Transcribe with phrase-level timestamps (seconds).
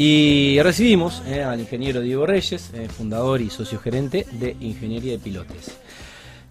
[0.00, 5.18] Y recibimos eh, al ingeniero Diego Reyes, eh, fundador y socio gerente de Ingeniería de
[5.18, 5.76] Pilotes.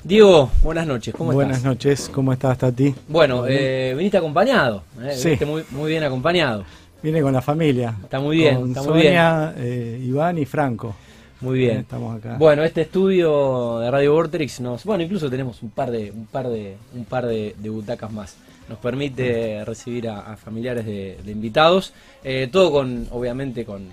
[0.03, 1.71] Diego, buenas noches, ¿cómo Buenas estás?
[1.71, 2.93] noches, ¿cómo estás, Tati?
[3.07, 5.23] Bueno, eh, viniste acompañado, eh, Sí.
[5.29, 6.65] viniste muy, muy bien acompañado.
[7.01, 7.95] Vine con la familia.
[8.03, 9.55] Está muy bien, con está muy Sonia,
[10.03, 10.93] Iván y Franco.
[11.39, 11.77] Muy bien.
[11.77, 12.35] Estamos acá.
[12.37, 16.49] Bueno, este estudio de Radio Vortex nos, bueno, incluso tenemos un par de, un par
[16.49, 18.35] de, un par de, de butacas más.
[18.69, 21.93] Nos permite recibir a, a familiares de, de invitados,
[22.23, 23.87] eh, todo con, obviamente, con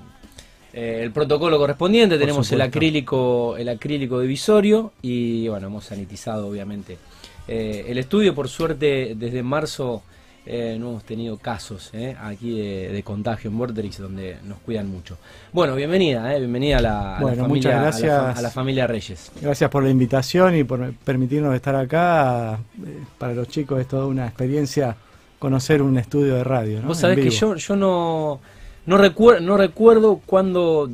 [0.72, 2.18] eh, el protocolo correspondiente.
[2.18, 6.98] Tenemos el acrílico, el acrílico divisorio y bueno, hemos sanitizado, obviamente,
[7.46, 8.34] eh, el estudio.
[8.34, 10.02] Por suerte, desde marzo
[10.46, 14.88] eh, no hemos tenido casos eh, aquí de, de contagio en Vortex donde nos cuidan
[14.90, 15.16] mucho.
[15.52, 18.38] Bueno, bienvenida, eh, bienvenida a la, a la Bueno, familia, a la gracias.
[18.38, 19.32] a la familia Reyes.
[19.40, 22.54] Gracias por la invitación y por permitirnos estar acá.
[22.84, 24.94] Eh, para los chicos es toda una experiencia
[25.38, 26.80] conocer un estudio de radio.
[26.80, 26.88] ¿no?
[26.88, 28.40] Vos sabés que yo, yo no,
[28.86, 30.90] no, recuer- no recuerdo cuándo,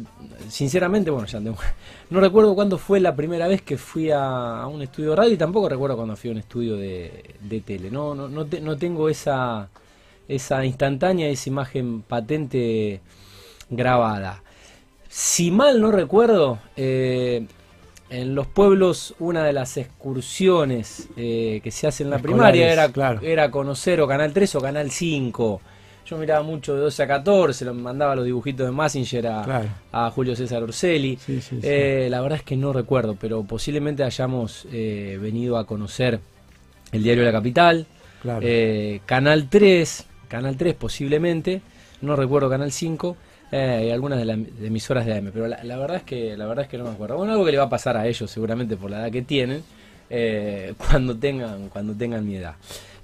[0.48, 1.56] sinceramente, bueno, ya tengo-
[2.10, 5.32] no recuerdo cuándo fue la primera vez que fui a, a un estudio de radio
[5.35, 7.90] y tampoco recuerdo cuando fui a un estudio de, de tele.
[7.90, 9.68] No, no, no, te- no tengo esa,
[10.29, 13.01] esa instantánea, esa imagen patente
[13.68, 14.43] grabada.
[15.09, 17.46] Si mal no recuerdo, eh,
[18.10, 22.73] en los pueblos una de las excursiones eh, que se hacen en la Escolares, primaria
[22.73, 23.20] era, claro.
[23.23, 25.60] era conocer o Canal 3 o Canal 5.
[26.06, 29.68] Yo miraba mucho de 12 a 14, lo mandaba los dibujitos de Massinger a, Claro.
[29.93, 31.16] a Julio César Orselli.
[31.16, 31.60] Sí, sí, sí.
[31.62, 36.18] Eh, la verdad es que no recuerdo, pero posiblemente hayamos eh, venido a conocer
[36.92, 37.87] el diario La Capital,
[38.23, 38.40] Claro.
[38.42, 41.62] eh, Canal 3, Canal 3 posiblemente,
[42.01, 43.16] no recuerdo Canal 5,
[43.52, 46.37] eh, y algunas de las de emisoras de AM, pero la, la verdad es que
[46.37, 47.16] la verdad es que no me acuerdo.
[47.16, 49.62] Bueno, algo que le va a pasar a ellos seguramente por la edad que tienen,
[50.09, 52.54] eh, cuando tengan cuando tengan mi edad.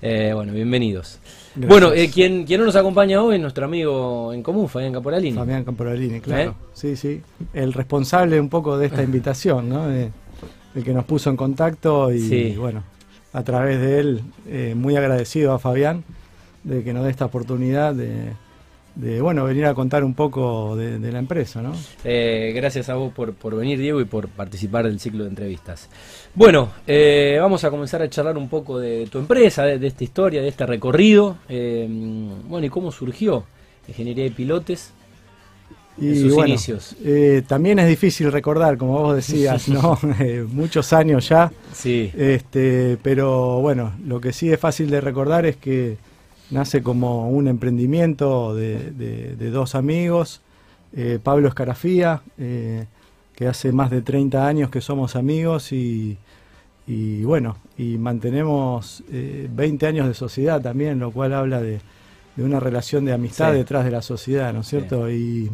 [0.02, 1.18] Eh, bueno, bienvenidos.
[1.54, 1.68] Gracias.
[1.68, 5.36] Bueno, eh, quien, quien no nos acompaña hoy es nuestro amigo en común, Fabián Caporalini.
[5.36, 6.50] Fabián Camporalini, claro.
[6.50, 6.54] ¿Eh?
[6.74, 7.22] Sí, sí.
[7.54, 9.90] El responsable un poco de esta invitación, ¿no?
[9.90, 12.56] El que nos puso en contacto y Sí.
[12.58, 12.82] bueno,
[13.32, 16.04] a través de él, eh, muy agradecido a Fabián
[16.64, 18.32] de que nos dé esta oportunidad de,
[18.96, 21.72] de, bueno, venir a contar un poco de, de la empresa, ¿no?
[22.02, 25.88] Eh, gracias a vos por, por venir, Diego, y por participar del ciclo de entrevistas.
[26.34, 30.02] Bueno, eh, vamos a comenzar a charlar un poco de tu empresa, de, de esta
[30.02, 31.36] historia, de este recorrido.
[31.48, 31.86] eh,
[32.48, 33.44] bueno, y cómo surgió
[33.86, 34.92] Ingeniería de Pilotes
[36.00, 36.94] en sus bueno, inicios.
[37.46, 39.98] también es difícil recordar, como vos decías, ¿no?
[40.52, 41.50] Muchos años ya.
[41.72, 45.96] Sí, Este, pero bueno, lo que sí es fácil de recordar es que
[46.50, 50.40] nace como un emprendimiento de, de- de dos amigos,
[50.94, 52.84] eh, Pablo Escarafía, eh,
[53.34, 56.16] que hace más de 30 años que somos amigos y,
[56.86, 61.80] y bueno, y mantenemos eh, 20 años de sociedad también, lo cual habla de,
[62.36, 63.58] de una relación de amistad Sí.
[63.58, 65.10] detrás de la sociedad, ¿no es cierto?
[65.10, 65.50] Y,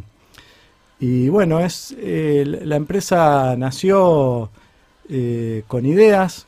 [1.01, 4.51] y bueno, es eh, la empresa nació
[5.67, 6.47] con ideas,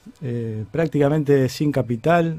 [0.70, 2.38] prácticamente sin capital.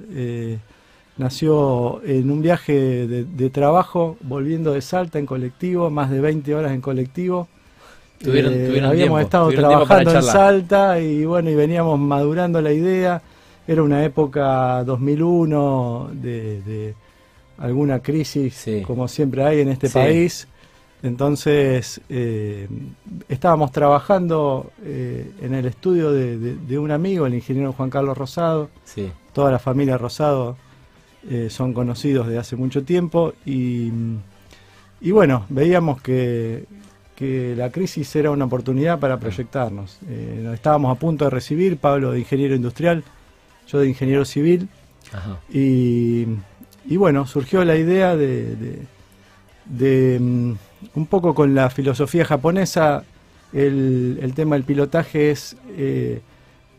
[1.18, 2.74] Nació en un viaje
[3.08, 7.48] de, de trabajo, volviendo de Salta en colectivo, más de 20 horas en colectivo.
[8.22, 10.24] Tuvieron- Eh, tuvieron habíamos tiempo, estado tuvieron trabajando en.
[10.24, 13.22] Salta y bueno, y veníamos madurando la idea.
[13.68, 16.94] Era una época 2001 de, de
[17.58, 18.82] alguna crisis, Sí.
[18.86, 19.94] como siempre hay en este Sí.
[19.94, 20.48] país.
[21.04, 22.68] Entonces, eh,
[23.30, 28.18] estábamos trabajando eh, en el estudio de, de- de un amigo, el ingeniero Juan Carlos
[28.18, 28.70] Rosado.
[28.84, 29.12] sí.
[29.34, 30.56] Toda la familia Rosado
[31.30, 33.34] eh, son conocidos de hace mucho tiempo.
[33.46, 33.92] Y,
[35.02, 36.66] y bueno, veíamos que,
[37.16, 40.00] que la crisis era una oportunidad para proyectarnos.
[40.10, 43.04] Eh, estábamos a punto de recibir, Pablo de ingeniero industrial,
[43.68, 44.68] yo de ingeniero civil.
[45.14, 45.40] Ajá.
[45.52, 46.26] Y,
[46.88, 48.80] y bueno, surgió la idea de, de-
[49.66, 50.54] de, mm,
[50.94, 53.04] un poco con la filosofía japonesa,
[53.54, 56.22] el, el tema del pilotaje es, eh,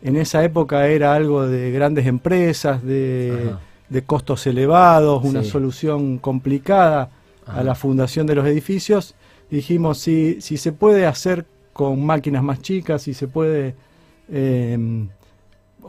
[0.03, 3.59] en esa época era algo de grandes empresas, de, Ajá.
[3.89, 5.49] De costos elevados, una Sí.
[5.49, 7.09] solución complicada
[7.45, 7.59] Ajá.
[7.59, 9.15] a la fundación de los edificios.
[9.49, 13.75] Dijimos, si, si se puede hacer con máquinas más chicas, si se puede...
[14.29, 15.07] eh,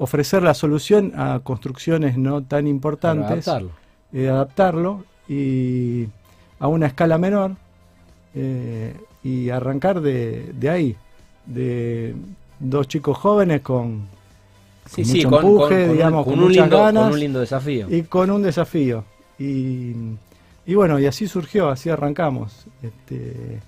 [0.01, 3.71] ofrecer la solución a construcciones no tan importantes, adaptarlo.
[4.13, 6.07] eh, adaptarlo y
[6.61, 7.57] a una escala menor
[8.37, 8.95] eh,
[9.25, 10.97] y arrancar de, de ahí,
[11.47, 12.15] de
[12.61, 14.03] dos chicos jóvenes con,
[14.89, 16.79] Sí, con sí, mucho con, con- empuje, con un- digamos, con con un muchas lindo,
[16.79, 17.03] ganas.
[17.05, 17.87] con un lindo desafío.
[17.91, 19.05] y con un desafío.
[19.39, 19.93] Y,
[20.67, 23.61] y bueno, y así surgió, así arrancamos, este,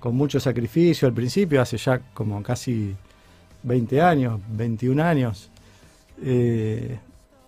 [0.00, 2.94] con mucho sacrificio al principio, hace ya como casi
[3.64, 5.50] 20 años, 21 años,
[6.22, 6.98] eh,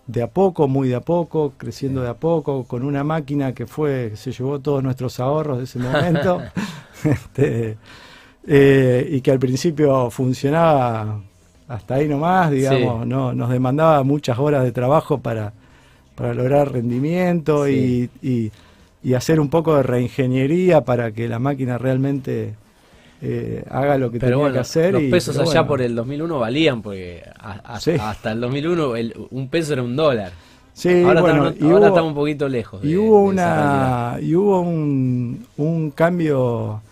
[0.07, 3.67] de a poco, muy de a poco, creciendo de a poco, con una máquina que
[3.67, 6.41] fue, que se llevó todos nuestros ahorros de ese momento.
[7.05, 7.77] Este,
[8.47, 11.21] eh, y que al principio funcionaba
[11.69, 15.53] hasta ahí nomás, digamos, no, nos demandaba muchas horas de trabajo para,
[16.15, 18.51] para lograr rendimiento y, y,
[19.15, 22.55] hacer un poco de reingeniería para que la máquina realmente
[23.21, 24.95] eh, haga lo que tenía que hacer.
[24.95, 28.93] Los pesos allá por el 2001 valían, porque hasta el 2001
[29.31, 30.33] un peso era un dólar.
[30.73, 32.85] Sí, ahora, bueno, ahora estamos un poquito lejos.
[32.85, 36.83] y hubo, una, y hubo un, un cambio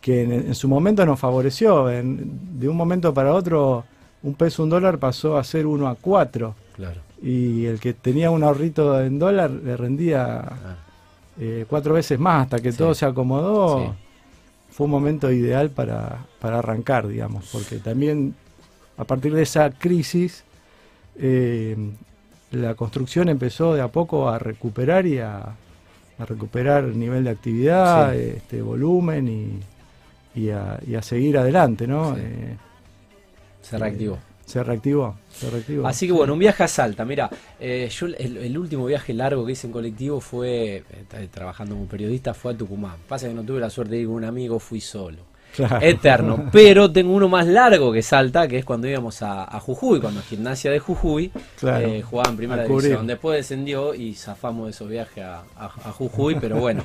[0.00, 1.86] que en, su momento nos favoreció.
[1.86, 3.84] de un momento para otro,
[4.22, 6.54] un peso, un dólar pasó a ser uno a cuatro.
[6.76, 7.00] Claro.
[7.22, 10.76] Y el que tenía un ahorrito en dólar le rendía ah.
[11.38, 13.94] eh, cuatro veces más hasta que todo se acomodó.
[14.70, 18.34] Fue un momento ideal para, para, arrancar, digamos, porque también
[18.96, 20.44] a partir de esa crisis
[21.16, 21.76] eh,
[22.52, 25.38] la construcción empezó de a poco a recuperar y a,
[26.18, 32.16] a recuperar nivel de actividad, este volumen y, y a, seguir adelante, ¿no?
[32.16, 32.56] Eh,
[33.62, 34.18] se reactivó.
[34.44, 35.86] Se reactivó, se reactivó.
[35.86, 37.04] Así que bueno, un viaje a Salta.
[37.04, 37.30] Mira,
[37.60, 42.34] eh, yo el, último viaje largo que hice en colectivo fue, eh, trabajando como periodista,
[42.34, 42.96] fue a Tucumán.
[43.08, 45.18] Pasa que no tuve la suerte de ir con un amigo, fui solo.
[45.80, 46.48] Eterno.
[46.52, 50.70] Pero tengo uno más largo que Salta, que es cuando íbamos a, Jujuy, cuando Gimnasia
[50.70, 51.30] de Jujuy
[52.02, 53.06] jugaba en primera división.
[53.06, 56.84] Después descendió y zafamos de esos viajes a, Jujuy, pero bueno,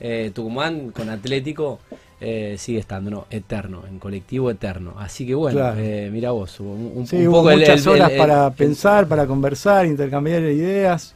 [0.34, 1.78] Tucumán con Atlético
[2.20, 4.94] eh, sigue estando, no, eterno, en colectivo eterno.
[4.98, 9.86] Así que bueno, eh, mira vos, un, un, poco muchas horas para pensar, para conversar,
[9.86, 11.14] intercambiar ideas,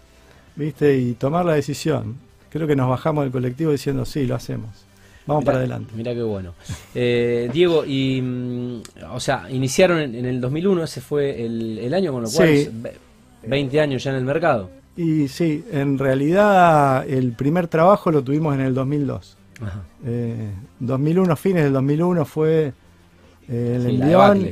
[0.56, 0.98] ¿viste?
[0.98, 2.16] Y tomar la decisión.
[2.50, 4.70] Creo que nos bajamos del colectivo diciendo, sí, lo hacemos.
[5.26, 5.92] Vamos para adelante.
[5.94, 6.54] Mira qué bueno.
[6.94, 8.82] Eh, Diego, y, mm,
[9.12, 12.92] o sea, iniciaron en, el 2001, ese fue el, año con lo cual
[13.46, 14.70] 20 años ya en el mercado.
[14.96, 19.36] Y sí, en realidad el primer trabajo lo tuvimos en el 2002.
[20.78, 22.72] 2001, eh, fines del 2001 fue
[23.48, 24.46] eh, el envión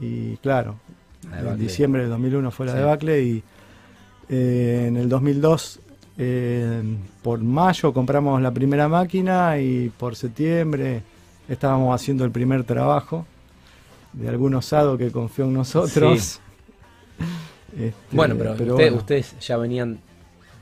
[0.00, 0.76] y, claro,
[1.32, 3.42] en diciembre del 2001 fue la debacle y
[4.28, 5.80] eh, en el 2002
[7.22, 11.02] por mayo compramos la primera máquina y por septiembre
[11.48, 13.26] estábamos haciendo el primer trabajo
[14.12, 16.40] de algún osado que confió en nosotros.
[17.76, 19.98] Este, bueno, pero, ustedes ya venían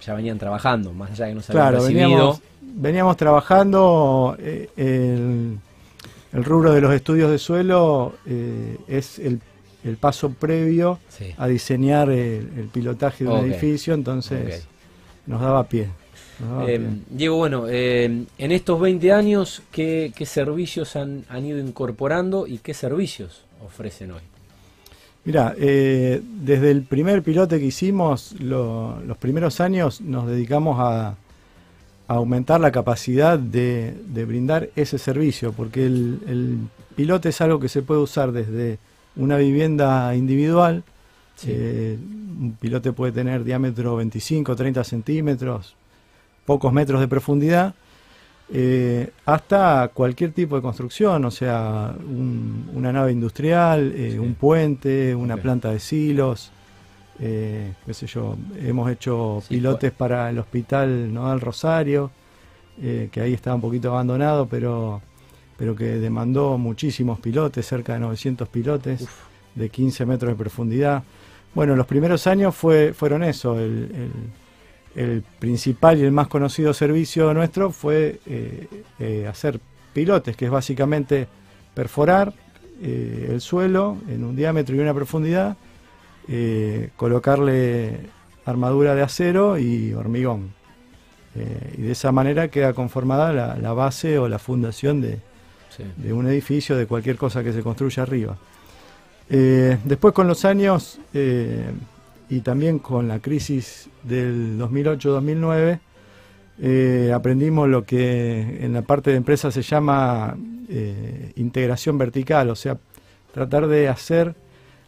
[0.04, 2.40] ya venían trabajando, más allá de que no se habían recibido
[2.74, 9.40] veníamos trabajando eh, el, rubro de los estudios de suelo eh, es el,
[10.00, 10.98] paso previo
[11.36, 14.66] a diseñar el, pilotaje de un edificio, entonces
[15.26, 15.88] nos daba pie.
[16.66, 23.42] Eh, Diego, bueno, en estos 20 años, ¿qué, servicios han, ido incorporando y qué servicios
[23.64, 24.22] ofrecen hoy?
[25.24, 31.16] Mira, desde el primer pilote que hicimos, los primeros años nos dedicamos a,
[32.08, 33.94] aumentar la capacidad de,
[34.26, 36.58] brindar ese servicio, porque el,
[36.94, 38.78] pilote es algo que se puede usar desde
[39.16, 40.84] una vivienda individual,
[41.46, 45.74] eh, un pilote puede tener diámetro 25, 30 centímetros,
[46.44, 47.74] pocos metros de profundidad,
[48.54, 51.94] eh, hasta cualquier tipo de construcción, o sea,
[52.74, 56.52] una nave industrial, eh, un puente, una planta de silos,
[57.18, 62.10] eh, qué sé yo, hemos hecho pilotes para el hospital Nodal Rosario,
[62.78, 65.00] que ahí estaba un poquito abandonado, pero,
[65.56, 69.08] pero que demandó muchísimos pilotes, cerca de 900 pilotes,
[69.54, 71.04] de 15 metros de profundidad.
[71.54, 74.10] Bueno, los primeros años fue, fueron eso, el,
[75.38, 79.60] principal y el más conocido servicio nuestro fue eh, hacer
[79.92, 81.26] pilotes, que es básicamente
[81.74, 82.32] perforar
[82.82, 85.56] el suelo en un diámetro y una profundidad,
[86.28, 87.98] eh, colocarle
[88.44, 90.52] armadura de acero y hormigón.
[91.34, 95.18] Eh, y de esa manera queda conformada la, base o la fundación de,
[96.12, 98.36] un edificio, de cualquier cosa que se construya arriba.
[99.30, 100.98] Eh, después con los años
[102.32, 105.80] y también con la crisis del 2008-2009,
[107.14, 110.36] aprendimos lo que en la parte de empresa se llama
[111.36, 112.78] integración vertical, o sea,
[113.34, 114.34] tratar de hacer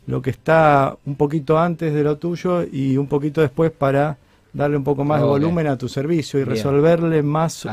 [0.06, 4.16] lo que está un poquito antes de lo tuyo y un poquito después para
[4.54, 7.66] darle un poco más de volumen a tu servicio y resolverle más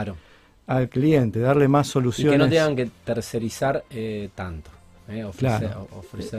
[0.67, 2.33] al cliente, darle más soluciones.
[2.33, 4.69] Y que no tengan que tercerizar eh, tanto.
[5.09, 5.25] Eh,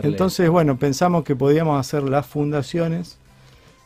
[0.02, 3.18] Entonces, bueno, pensamos que podíamos hacer las fundaciones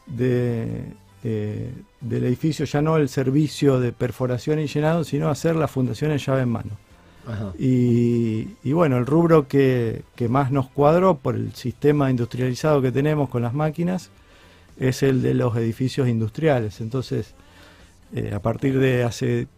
[0.06, 0.84] de,
[1.24, 6.24] eh, del edificio, ya no el servicio de perforación y llenado, sino hacer las fundaciones
[6.24, 6.70] llave en mano.
[7.58, 13.42] Y, bueno, el rubro que, más nos cuadró por el sistema industrializado que tenemos con
[13.42, 14.10] las máquinas
[14.78, 16.80] es el de los edificios industriales.
[16.80, 17.34] Entonces,
[18.14, 19.48] eh, a partir de hace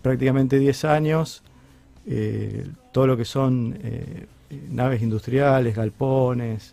[0.00, 1.42] prácticamente 10 años,
[2.92, 3.78] todo lo que son
[4.70, 6.72] naves industriales, galpones,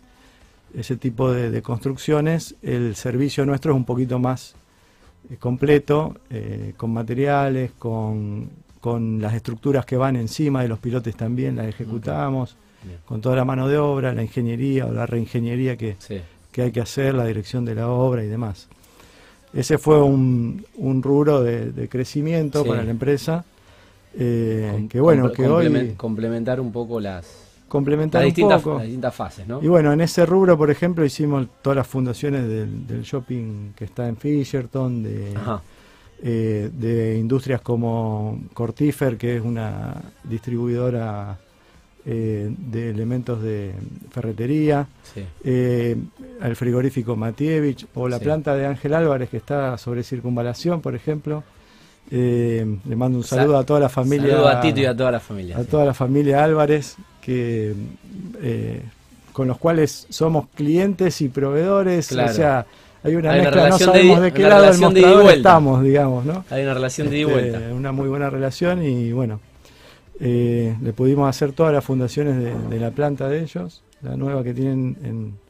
[0.76, 4.54] ese tipo de, construcciones, el servicio nuestro es un poquito más
[5.38, 6.14] completo,
[6.76, 12.56] con materiales, con, con, las estructuras que van encima de los pilotes también, las ejecutamos
[13.04, 15.96] con toda la mano de obra, la ingeniería o la reingeniería que,
[16.52, 18.68] que hay que hacer, la dirección de la obra y demás.
[19.52, 23.44] Ese fue un, un rubro de, crecimiento para la empresa.
[24.18, 25.94] Eh, que bueno, que hoy...
[25.96, 27.26] Complementar un poco las,
[27.68, 29.62] complementar distintas, Las distintas fases, ¿no?
[29.62, 34.08] Y bueno, en ese rubro, por ejemplo, hicimos todas las fundaciones del, shopping que está
[34.08, 35.34] en Fisherton, de,
[36.22, 39.94] eh, de industrias como Cortifer, que es una
[40.24, 41.38] distribuidora
[42.08, 43.74] eh, de elementos de
[44.12, 44.86] ferretería,
[45.42, 45.96] eh,
[46.40, 51.42] al frigorífico Matievich o la planta de Ángel Álvarez que está sobre circunvalación, por ejemplo.
[52.10, 54.30] Eh, le mando un saludo a toda la familia.
[54.30, 55.58] Saludo a Tito y a toda la familia.
[55.58, 57.74] A toda la familia Álvarez, que
[59.32, 62.10] con los cuales somos clientes y proveedores.
[62.10, 62.64] O sea,
[63.02, 66.44] hay una mezcla, no sabemos de, qué lado del mostrador estamos, digamos, ¿no?
[66.50, 67.74] Hay una relación de ida y este, vuelta.
[67.74, 69.40] Una muy buena relación y bueno,
[70.20, 72.36] eh, le pudimos hacer todas las fundaciones
[72.70, 75.46] de, la planta de ellos, la nueva que tienen en,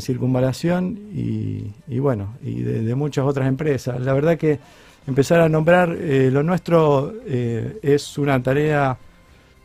[0.00, 4.00] circunvalación y, bueno, y de, muchas otras empresas.
[4.00, 4.58] La verdad que
[5.06, 8.96] empezar a nombrar eh, lo nuestro eh, es una tarea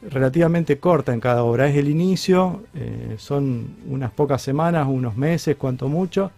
[0.10, 1.68] relativamente corta en cada obra.
[1.68, 2.64] Es el inicio,
[3.18, 6.32] son unas pocas semanas, unos meses, cuanto mucho,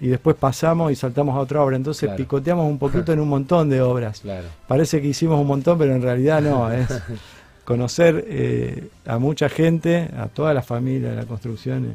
[0.00, 1.74] y después pasamos y saltamos a otra obra.
[1.74, 4.22] Entonces picoteamos un poquito en un montón de obras.
[4.68, 6.70] Parece que hicimos un montón, pero en realidad no.
[6.72, 6.86] Es,
[7.68, 11.92] conocer eh, a mucha gente, a toda la familia de la construcción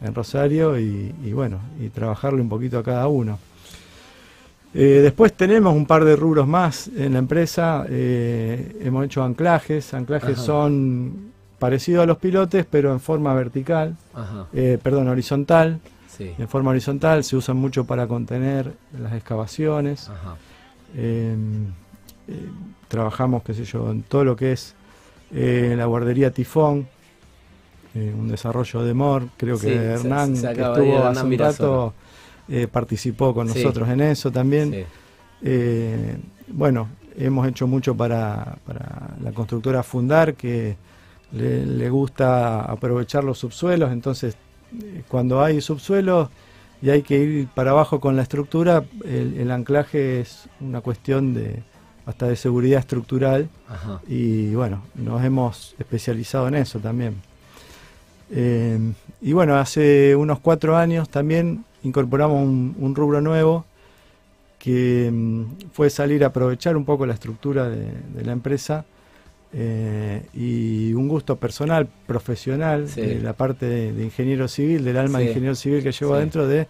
[0.00, 3.38] en, Rosario y, bueno, y trabajarle un poquito a cada uno.
[4.74, 9.94] Eh, después tenemos un par de rubros más en la empresa, eh, hemos hecho anclajes,
[9.94, 13.96] anclajes son parecidos a los pilotes pero en forma vertical,
[14.82, 15.80] perdón, horizontal.
[16.18, 20.10] En forma horizontal se usan mucho para contener las excavaciones.
[22.88, 24.74] trabajamos, qué sé yo, en todo lo que es
[25.32, 26.86] eh, la guardería Tifón,
[27.94, 31.94] eh, un desarrollo de MOR, creo que Hernán, que estuvo hace un rato,
[32.48, 34.86] eh, participó con nosotros en eso también.
[36.48, 38.58] bueno, hemos hecho mucho para,
[39.22, 40.76] la constructora Fundar, que
[41.32, 44.36] le, gusta aprovechar los subsuelos, entonces
[45.08, 46.28] cuando hay subsuelos
[46.82, 51.62] y hay que ir para abajo con la estructura, el anclaje es una cuestión de
[52.06, 53.48] hasta de seguridad estructural.
[54.08, 57.16] Y bueno, nos hemos especializado en eso también.
[58.30, 58.78] Eh,
[59.20, 63.64] y bueno, hace unos cuatro años también incorporamos un, rubro nuevo
[64.58, 68.84] que mm, fue salir a aprovechar un poco la estructura de, la empresa
[69.52, 75.26] eh, y un gusto personal, profesional, de la parte de, ingeniero civil, del alma de
[75.26, 76.66] ingeniero civil que llevo adentro de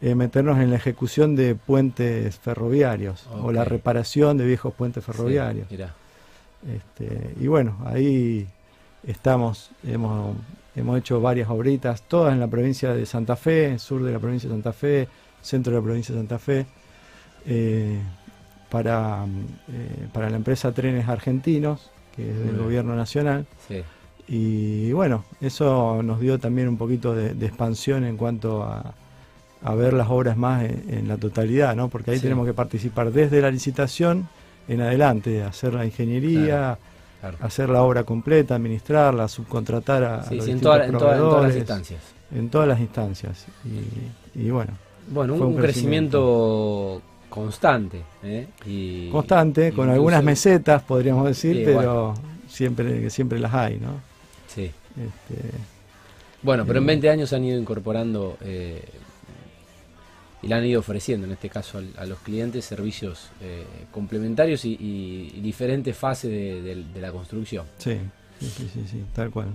[0.00, 5.68] eh, meternos en la ejecución de puentes ferroviarios o la reparación de viejos puentes ferroviarios.
[5.70, 8.46] este, y bueno, ahí
[9.06, 10.34] estamos, hemos,
[10.78, 14.48] hemos hecho varias obritas, todas en la provincia de Santa Fe, sur de la provincia
[14.48, 15.08] de Santa Fe,
[15.40, 16.66] centro de la provincia de Santa Fe,
[17.46, 17.98] eh,
[18.68, 19.24] para,
[19.72, 23.46] eh, para la empresa Trenes Argentinos, que es del gobierno nacional.
[24.26, 28.94] Y bueno, eso nos dio también un poquito de expansión en cuanto a
[29.62, 31.88] a ver las obras más en, la totalidad, ¿no?
[31.88, 34.28] Porque ahí tenemos que participar desde la licitación
[34.68, 36.78] en adelante, hacer la ingeniería,
[37.40, 42.00] hacer la obra completa, administrarla, subcontratar a, sí, en, todas las instancias.
[42.34, 43.46] En todas las instancias.
[44.34, 44.72] Y, bueno.
[45.08, 48.02] Bueno, un, crecimiento, constante.
[48.22, 49.08] ¿eh?
[49.10, 52.14] constante, con algunas mesetas, podríamos decir, pero
[52.48, 54.00] siempre, siempre las hay, ¿no?
[54.46, 54.64] Sí.
[54.64, 55.50] Este,
[56.42, 58.82] bueno, pero en 20 eh, años han ido incorporando eh,
[60.42, 65.40] y le han ido ofreciendo, en este caso a, los clientes, servicios eh, complementarios y,
[65.42, 67.66] diferentes fases de, la construcción.
[67.78, 67.98] Sí,
[68.40, 69.48] sí, sí, sí, tal cual.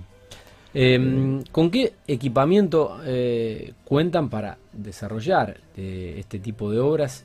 [0.74, 7.24] Em, ¿Con qué equipamiento eh, cuentan para desarrollar eh, este tipo de obras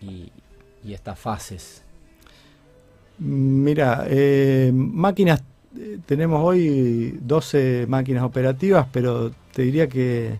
[0.00, 0.30] y,
[0.90, 1.82] estas fases?
[3.18, 4.04] Mira,
[4.72, 5.44] máquinas,
[6.06, 10.38] tenemos hoy 12 máquinas operativas, pero te diría que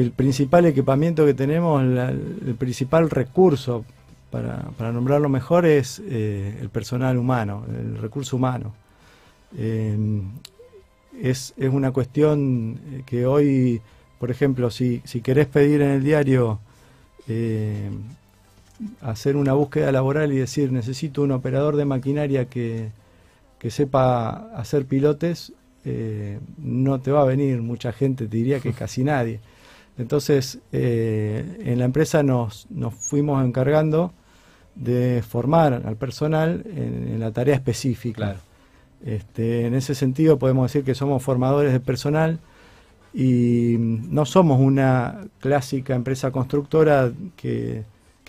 [0.00, 3.84] el principal equipamiento que tenemos, el principal recurso,
[4.30, 8.74] para, para nombrarlo mejor, es eh, el personal humano, el recurso humano.
[9.56, 9.96] Eh,
[11.22, 13.80] es, es, una cuestión que hoy,
[14.18, 16.58] por ejemplo, si, si querés pedir en el diario
[17.28, 17.90] eh,
[19.00, 22.90] hacer una búsqueda laboral y decir necesito un operador de maquinaria que,
[23.58, 25.52] que sepa hacer pilotes,
[25.84, 29.40] eh, no te va a venir mucha gente, te diría que casi nadie.
[29.96, 34.12] Entonces, eh, en la empresa nos, nos, fuimos encargando
[34.74, 38.36] de formar al personal en, la tarea específica.
[39.04, 42.38] Este, en ese sentido podemos decir que somos formadores de personal
[43.12, 47.84] y no somos una clásica empresa constructora que,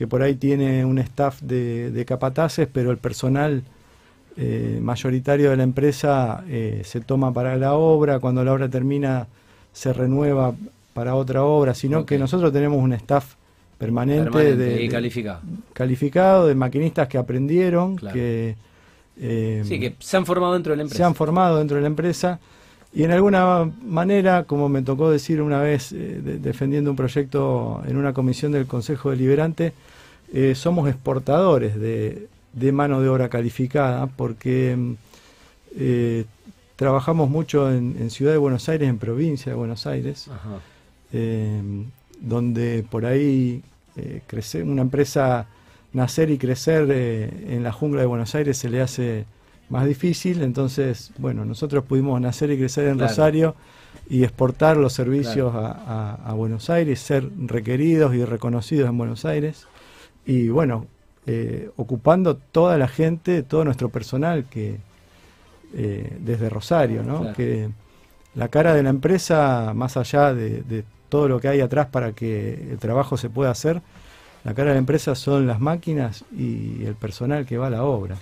[0.08, 3.64] por ahí tiene un staff de, capataces, pero el personal
[4.38, 9.28] eh, mayoritario de la empresa eh, se toma para la obra, cuando la obra termina
[9.74, 10.54] se renueva
[10.96, 13.34] para otra obra, sino que nosotros tenemos un staff
[13.78, 15.42] permanente, de, y calificado.
[15.74, 18.56] calificado, de maquinistas que aprendieron, que...
[19.20, 20.98] Eh, sí, que se han formado dentro de la empresa.
[20.98, 22.40] Se han formado dentro de la empresa.
[22.94, 27.98] Y en alguna manera, como me tocó decir una vez eh, defendiendo un proyecto en
[27.98, 29.74] una comisión del Consejo Deliberante,
[30.34, 32.30] eh, somos exportadores de,
[32.72, 34.96] mano de obra calificada porque
[36.78, 40.30] trabajamos mucho en, Ciudad de Buenos Aires, en provincia de Buenos Aires,
[41.12, 43.64] donde por ahí
[44.28, 45.48] crecer, una empresa
[45.94, 49.26] nacer y crecer en la jungla de Buenos Aires se le hace
[49.70, 53.56] más difícil, entonces, bueno, nosotros pudimos nacer y crecer en Rosario
[54.10, 59.68] y exportar los servicios a, Buenos Aires, ser requeridos y reconocidos en Buenos Aires,
[60.26, 60.86] y bueno,
[61.26, 64.78] eh, ocupando toda la gente, todo nuestro personal que
[65.74, 67.34] eh, desde Rosario, ¿no?
[67.34, 67.70] Que
[68.36, 72.14] la cara de la empresa, más allá de, de todo lo que hay atrás para
[72.14, 73.82] que el trabajo se pueda hacer,
[74.44, 77.84] la cara de la empresa son las máquinas y el personal que va a la
[77.84, 78.18] obra.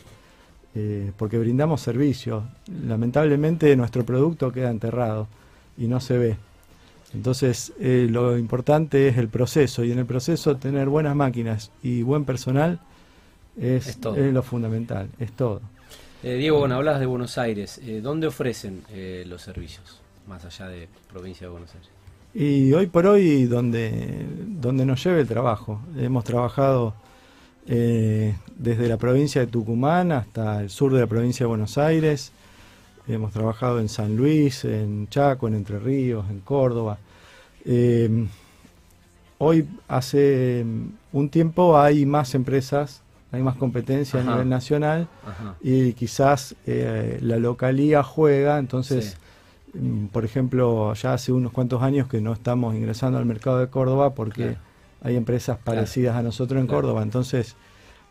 [0.76, 2.44] Eh, porque brindamos servicios.
[2.88, 5.28] Lamentablemente nuestro producto queda enterrado
[5.78, 6.38] y no se ve.
[7.14, 12.02] Entonces eh, lo importante es el proceso y en el proceso tener buenas máquinas y
[12.02, 12.80] buen personal
[13.60, 15.62] es, lo fundamental, es todo.
[16.24, 17.80] Eh, Diego, bueno, hablas de Buenos Aires.
[18.02, 18.82] ¿Dónde ofrecen
[19.28, 21.90] los servicios más allá de provincia de Buenos Aires?
[22.36, 25.80] Y hoy por hoy donde, donde nos lleve el trabajo.
[25.96, 26.96] Hemos trabajado
[27.68, 32.32] eh, desde la provincia de Tucumán hasta el sur de la provincia de Buenos Aires.
[33.08, 36.98] Hemos trabajado en San Luis, en Chaco, en Entre Ríos, en Córdoba.
[37.66, 38.26] Eh,
[39.38, 40.66] hoy, hace
[41.12, 45.08] un tiempo, hay más empresas, hay más competencia a nivel nacional
[45.62, 49.18] y quizás eh, la localía juega, entonces...
[50.12, 54.14] por ejemplo, ya hace unos cuantos años que no estamos ingresando al mercado de Córdoba
[54.14, 54.56] porque
[55.02, 57.56] hay empresas parecidas a nosotros en Córdoba, entonces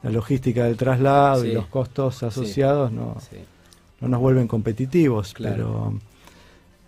[0.03, 3.17] la logística del traslado y los costos asociados no,
[4.01, 5.95] no nos vuelven competitivos, pero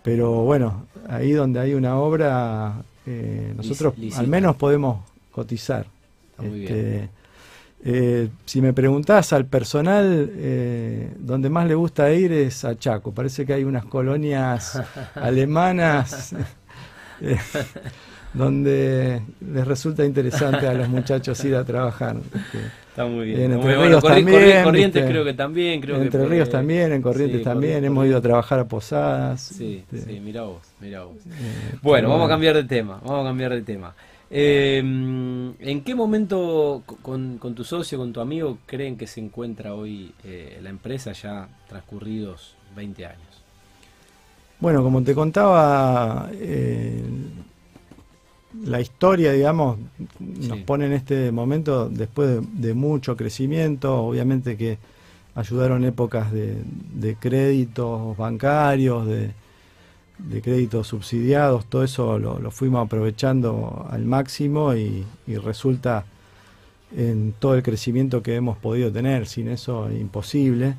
[0.05, 2.75] pero bueno, ahí donde hay una obra,
[3.07, 5.87] eh, nosotros al menos podemos cotizar.
[6.39, 7.09] Este,
[7.83, 13.13] eh, si me preguntás al personal, eh, donde más le gusta ir es a Chaco.
[13.13, 14.81] Parece que hay unas colonias
[15.15, 16.35] alemanas
[18.33, 22.17] donde les resulta interesante a los muchachos ir a trabajar.
[22.89, 23.41] Está muy bien.
[23.41, 24.63] En Entre Ríos también.
[24.63, 25.81] Corrientes creo que también.
[25.81, 27.83] Creo Entre Ríos también, en Corrientes también.
[27.83, 29.41] Hemos ido a trabajar a Posadas.
[29.41, 30.61] Sí, sí, mira vos.
[30.81, 33.93] Eh, bueno, vamos a cambiar de tema, vamos a cambiar de tema.
[34.29, 40.13] Eh, ¿En qué momento con, tu socio, con tu amigo, creen que se encuentra hoy
[40.23, 43.43] eh, la empresa ya transcurridos 20 años?
[44.59, 46.29] Bueno, como te contaba,
[48.63, 49.77] la historia, digamos,
[50.19, 54.77] nos pone en este momento después de, mucho crecimiento, obviamente que
[55.35, 59.31] ayudaron épocas de, créditos bancarios, de,
[60.41, 65.05] créditos subsidiados, todo eso lo, fuimos aprovechando al máximo y,
[65.43, 66.05] resulta
[66.95, 70.75] en todo el crecimiento que hemos podido tener, sin eso imposible.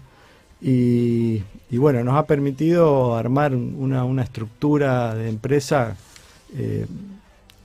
[0.60, 5.96] Y, bueno, nos ha permitido armar una, una estructura de empresa
[6.54, 6.86] eh,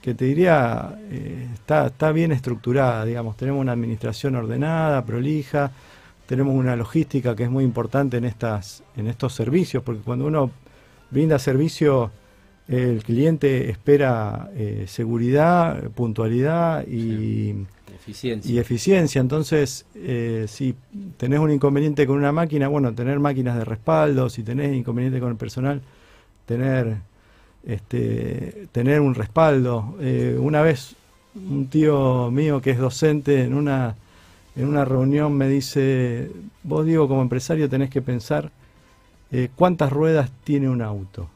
[0.01, 5.71] que te diría eh, está, está bien estructurada, digamos, tenemos una administración ordenada, prolija,
[6.25, 10.49] tenemos una logística que es muy importante en estas, en estos servicios, porque cuando uno
[11.11, 12.11] brinda servicio,
[12.67, 17.53] el cliente espera eh, seguridad, puntualidad y,
[17.93, 18.51] eficiencia.
[18.51, 19.21] y eficiencia.
[19.21, 20.75] Entonces, eh, si
[21.17, 25.29] tenés un inconveniente con una máquina, bueno, tener máquinas de respaldo, si tenés inconveniente con
[25.29, 25.81] el personal,
[26.45, 26.97] tener
[27.65, 29.95] este, tener un respaldo.
[29.99, 30.95] Eh, una vez
[31.35, 33.95] un tío mío que es docente en una,
[34.55, 36.31] en una reunión me dice,
[36.63, 38.51] vos digo como empresario tenés que pensar
[39.31, 41.29] eh, cuántas ruedas tiene un auto.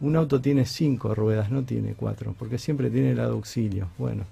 [0.00, 3.88] Un auto tiene cinco ruedas, no tiene cuatro, porque siempre tiene el auxilio.
[3.98, 4.24] Bueno,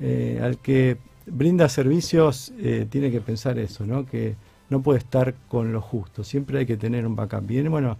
[0.00, 4.06] eh, al que brinda servicios, eh, tiene que pensar eso, ¿no?
[4.06, 4.36] Que
[4.70, 7.46] no puede estar con lo justo, siempre hay que tener un backup.
[7.46, 7.98] Bien, bueno,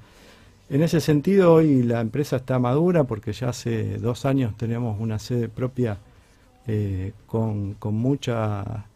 [0.71, 5.19] en ese sentido hoy la empresa está madura porque ya hace dos años tenemos una
[5.19, 5.99] sede propia
[7.27, 8.87] con, con, mucha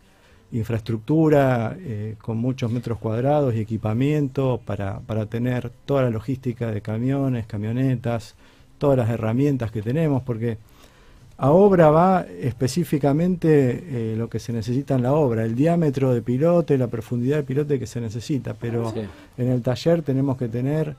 [0.52, 6.80] infraestructura, eh, con muchos metros cuadrados y equipamiento para, para tener toda la logística de
[6.80, 8.34] camiones, camionetas,
[8.78, 10.58] todas las herramientas que tenemos, porque
[11.38, 16.20] a obra va específicamente eh, lo que se necesita en la obra, el diámetro de
[16.20, 18.92] pilote, la profundidad de pilote que se necesita, pero
[19.38, 20.96] en el taller tenemos que tener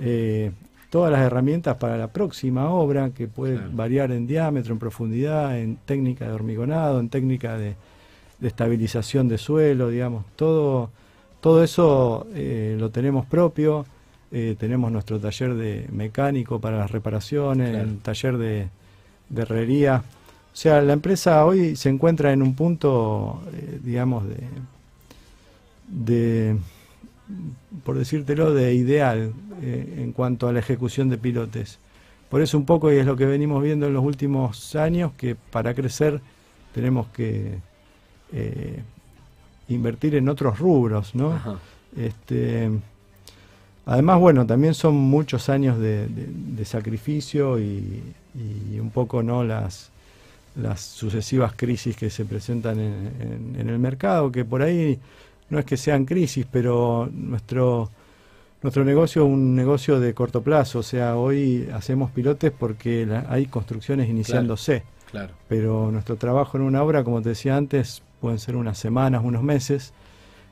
[0.00, 0.52] eh,
[0.88, 5.76] todas las herramientas para la próxima obra, que puede variar en diámetro, en profundidad, en
[5.84, 7.74] técnica de hormigonado, en técnica de,
[8.42, 10.90] estabilización de suelo, digamos, todo,
[11.40, 13.86] todo eso eh, lo tenemos propio,
[14.58, 18.68] tenemos nuestro taller de mecánico para las reparaciones, el taller de
[19.28, 20.02] de herrería.
[20.52, 24.36] O sea, la empresa hoy se encuentra en un punto, eh, digamos, de,
[25.88, 26.56] de,
[27.82, 31.78] por decírtelo, de ideal eh, en cuanto a la ejecución de pilotes.
[32.28, 35.34] Por eso un poco, y es lo que venimos viendo en los últimos años, que
[35.34, 36.20] para crecer
[36.72, 37.58] tenemos que
[38.34, 38.82] eh,
[39.68, 41.40] invertir en otros rubros, ¿no?
[41.96, 42.70] Este,
[43.86, 48.02] además, bueno, también son muchos años de sacrificio y
[48.34, 49.90] y un poco no las,
[50.56, 54.98] las sucesivas crisis que se presentan en, en, el mercado, que por ahí
[55.50, 57.90] no es que sean crisis, pero nuestro,
[58.62, 63.46] nuestro negocio es un negocio de corto plazo, o sea, hoy hacemos pilotes porque hay
[63.46, 68.56] construcciones iniciándose, claro, pero nuestro trabajo en una obra, como te decía antes, pueden ser
[68.56, 69.92] unas semanas, unos meses,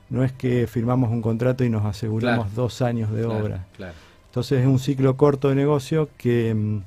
[0.09, 3.65] no es que firmamos un contrato y nos aseguramos dos años de obra.
[4.27, 6.81] Entonces es un ciclo corto de negocio que mm,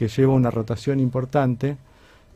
[0.00, 1.76] que lleva una rotación importante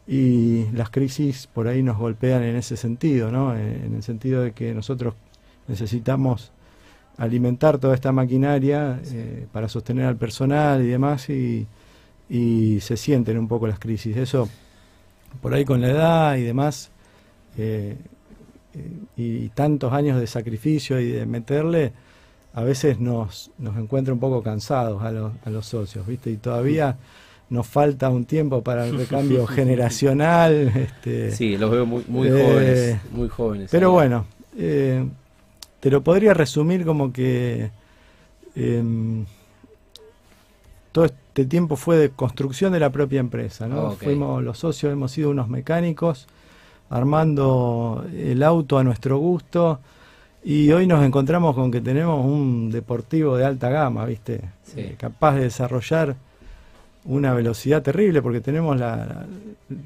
[0.06, 3.56] y las crisis por ahí nos golpean en ese sentido, ¿no?
[3.56, 5.14] Eh, en el sentido de que nosotros
[5.66, 6.52] necesitamos
[7.16, 11.66] alimentar toda esta maquinaria eh, para sostener al personal y demás y,
[12.28, 14.14] se sienten un poco las crisis.
[14.14, 14.46] Eso
[15.40, 16.90] por ahí con la edad y demás
[17.56, 17.96] eh,
[19.16, 21.92] y, tantos años de sacrificio y de meterle,
[22.54, 26.30] a veces nos, nos encuentra un poco cansados a los, a los socios, ¿viste?
[26.30, 26.96] Y todavía
[27.50, 30.72] nos falta un tiempo para el recambio generacional.
[30.74, 33.70] Este, sí, los veo muy, muy eh, jóvenes, muy jóvenes.
[33.70, 35.06] Pero bueno, eh,
[35.80, 37.70] te lo podría resumir como que
[38.56, 39.24] em,
[40.92, 43.92] todo este tiempo fue de construcción de la propia empresa, ¿no?
[43.92, 46.26] Fuimos los socios, hemos sido unos mecánicos
[46.94, 49.80] armando el auto a nuestro gusto.
[50.44, 54.40] Y hoy nos encontramos con que tenemos un deportivo de alta gama, ¿viste?
[54.76, 56.14] Eh, capaz de desarrollar
[57.06, 59.26] una velocidad terrible porque tenemos la,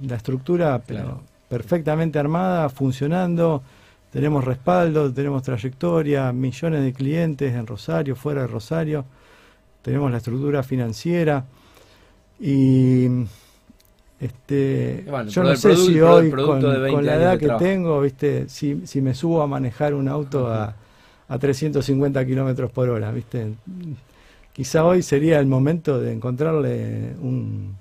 [0.03, 0.83] la, estructura
[1.49, 3.63] perfectamente armada, funcionando,
[4.13, 9.07] tenemos respaldo, tenemos trayectoria, millones de clientes en Rosario, fuera de Rosario,
[9.81, 11.47] tenemos la estructura financiera.
[12.39, 13.09] Y
[14.21, 16.63] este yo no sé si hoy con,
[17.05, 20.75] la edad que tengo, viste, si, si me subo a manejar un auto a,
[21.29, 23.53] a 350 kilómetros por hora, viste,
[24.53, 27.77] quizá hoy sería el momento de encontrarle un,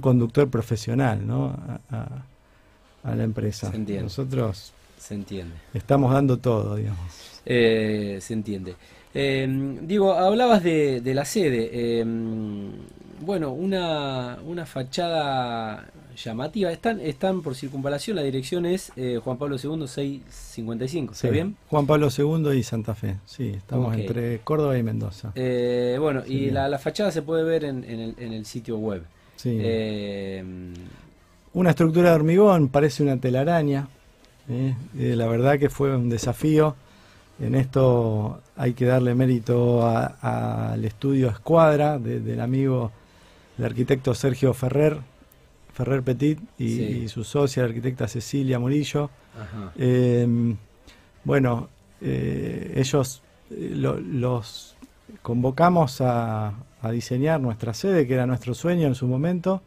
[0.00, 1.54] conductor profesional ¿no?
[1.90, 3.70] a, la empresa.
[4.00, 5.54] Nosotros se entiende.
[5.74, 7.40] estamos dando todo, digamos.
[7.44, 8.76] Eh, se entiende.
[9.14, 11.70] Eh, digo, hablabas de, la sede.
[11.72, 12.04] Eh,
[13.20, 16.70] bueno, una, una fachada llamativa.
[16.70, 21.56] Están, están por circunvalación, la dirección es eh, Juan Pablo II 655, ¿está bien?
[21.68, 25.32] Juan Pablo II y Santa Fe, sí, estamos entre Córdoba y Mendoza.
[25.34, 29.02] Eh, bueno, y la, fachada se puede ver en, el, en el, sitio web.
[29.36, 29.56] Sí.
[29.60, 30.44] Eh,
[31.54, 33.88] una estructura de hormigón, parece una telaraña.
[34.94, 36.74] la verdad que fue un desafío.
[37.40, 42.92] En esto hay que darle mérito al estudio Escuadra del amigo,
[43.58, 44.98] el arquitecto Sergio Ferrer,
[45.72, 49.10] Ferrer Petit y, su socia, la arquitecta Cecilia Murillo.
[49.76, 50.56] Em,
[51.24, 51.68] bueno,
[52.00, 54.76] eh, ellos eh, los
[55.22, 56.52] convocamos a,
[56.90, 59.62] diseñar nuestra sede, que era nuestro sueño en su momento,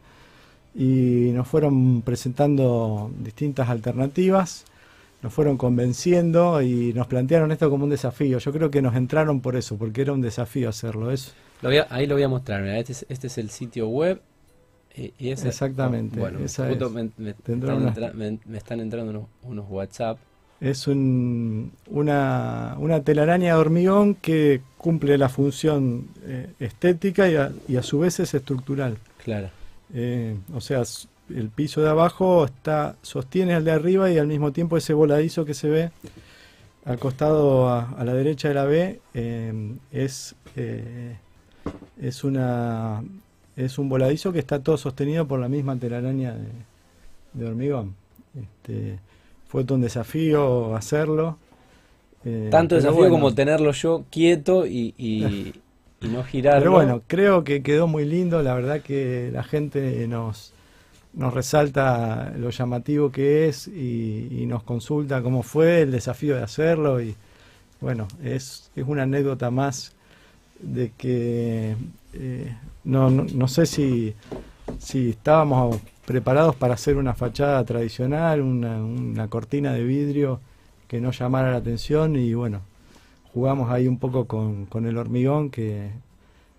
[0.76, 4.66] y nos fueron presentando distintas alternativas,
[5.26, 8.38] nos fueron convenciendo y nos plantearon esto como un desafío.
[8.38, 11.10] Yo creo que nos entraron por eso, porque era un desafío hacerlo.
[11.10, 11.34] Es,
[11.90, 14.22] ahí lo voy a mostrar, este este es el sitio web
[14.96, 16.20] y Exactamente.
[16.20, 16.46] bueno, me,
[18.56, 20.20] están entrando unos, WhatsApp.
[20.62, 27.28] Es un, una, una, telaraña de hormigón que cumple la función eh, estética
[27.68, 29.00] y a, su vez es estructural.
[29.24, 29.50] Claro.
[29.92, 30.84] Eh, o sea,
[31.34, 35.46] el piso de abajo está sostiene al de arriba y al mismo tiempo ese voladizo
[35.46, 35.92] que se ve
[36.86, 41.18] al costado a, la derecha de la B eh, es eh,
[42.00, 43.04] es una
[43.56, 46.36] es un voladizo que está todo sostenido por la misma telaraña
[47.34, 47.96] de, hormigón.
[48.38, 49.00] Este,
[49.48, 51.38] fue todo un desafío hacerlo.
[52.26, 55.54] Eh, Tanto desafío como tenerlo yo quieto y, y,
[56.02, 56.60] no girarlo.
[56.60, 58.42] Pero bueno, creo que quedó muy lindo.
[58.42, 60.54] La verdad que la gente nos,
[61.16, 67.02] nos resalta lo llamativo que es y, nos consulta cómo fue el desafío de hacerlo.
[67.02, 67.16] Y
[67.82, 69.94] bueno, es, es una anécdota más
[70.60, 71.76] de que
[72.14, 74.14] eh, no, no, sé si,
[74.78, 80.40] si estábamos preparados para hacer una fachada tradicional, una, una cortina de vidrio
[80.88, 82.62] que no llamara la atención y bueno,
[83.34, 85.90] jugamos ahí un poco con, con el hormigón que,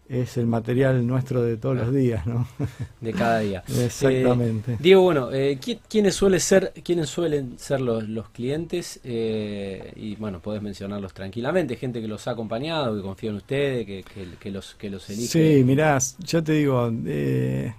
[0.09, 2.47] es el material nuestro de todos los días, ¿no?
[3.01, 3.65] De cada día.
[3.85, 4.75] Exactamente.
[4.75, 9.01] Eh, Diego, bueno, eh, ¿quiénes, suele ser, ¿quiénes suelen ser los, los clientes?
[9.03, 13.87] Eh, y bueno, podés mencionarlos tranquilamente, gente que los ha acompañado, que confía en ustedes,
[13.87, 14.05] que,
[14.39, 15.27] que, los, que los elige.
[15.27, 17.75] Sí, mirá, yo te digo, eh,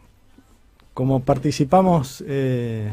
[0.94, 2.92] como participamos en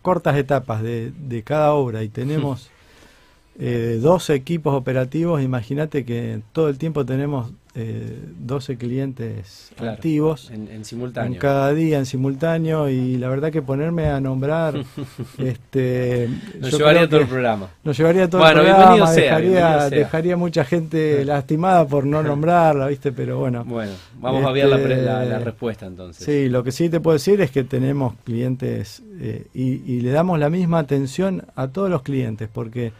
[0.00, 2.70] cortas etapas de, de, cada obra y tenemos...
[4.00, 11.40] dos equipos operativos, imagínate que todo el tiempo tenemos eh, 12 clientes activos en, simultáneo.
[11.40, 14.74] cada día en simultáneo y la verdad que ponerme a nombrar
[15.38, 16.28] este
[16.60, 17.70] nos llevaría todo el programa.
[17.82, 23.38] nos llevaría todo el programa dejaría, dejaría mucha gente lastimada por no nombrarla viste pero
[23.38, 23.64] bueno.
[23.64, 26.26] Bueno vamos a ver la, la, respuesta entonces.
[26.26, 30.10] Sí lo que sí te puedo decir es que tenemos clientes eh, y, y le
[30.10, 32.92] damos la misma atención a todos los clientes porque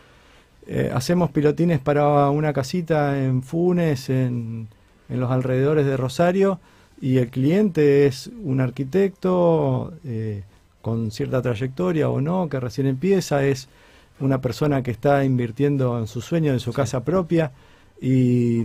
[0.67, 4.69] eh, hacemos pilotines para una casita en Funes, en,
[5.09, 6.59] los alrededores de Rosario,
[7.01, 10.43] y el cliente es un arquitecto eh,
[10.81, 13.69] con cierta trayectoria o no, que recién empieza, es
[14.21, 17.53] una persona que está invirtiendo en su sueño, en su casa propia,
[18.01, 18.63] y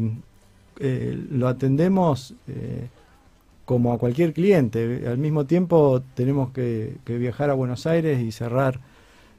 [0.79, 2.33] eh, lo atendemos
[3.65, 5.03] como a cualquier cliente.
[5.05, 8.79] Al mismo tiempo tenemos que viajar a Buenos Aires y cerrar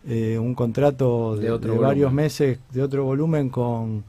[0.08, 4.04] eh, un contrato de, varios meses de otro volumen con,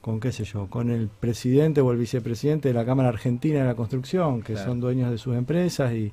[0.00, 3.66] con, qué sé yo, con el presidente o el vicepresidente de la Cámara Argentina de
[3.66, 6.12] la Construcción, que son dueños de sus empresas y,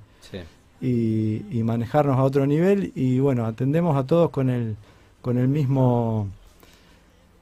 [0.81, 2.91] y, manejarnos a otro nivel.
[2.95, 4.75] Y bueno, atendemos a todos con el,
[5.21, 6.29] con el mismo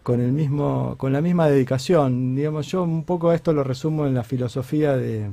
[0.04, 2.36] con el mismo con la misma dedicación.
[2.36, 5.30] Digamos yo un poco esto lo resumo en la filosofía de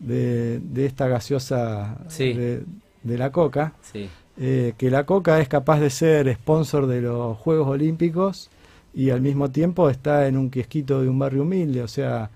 [0.00, 2.64] de, esta gaseosa de,
[3.02, 3.74] de, la coca.
[3.82, 4.08] Sí.
[4.42, 8.48] Eh, que la Coca es capaz de ser sponsor de los Juegos Olímpicos
[8.94, 12.30] y al mismo tiempo está en un kiosquito de un barrio humilde, o sea,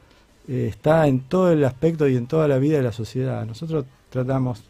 [0.47, 3.47] eh, está en todo el aspecto y en toda la vida de la sociedad.
[3.47, 4.64] Nosotros tratamos